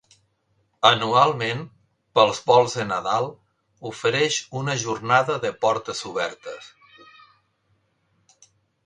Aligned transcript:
Anualment, 0.87 1.59
pels 2.19 2.39
volts 2.47 2.77
de 2.79 2.85
Nadal 2.91 3.27
ofereix 3.89 4.39
una 4.63 4.75
jornada 4.85 5.37
de 5.45 5.53
portes 5.67 6.03
obertes. 6.13 6.71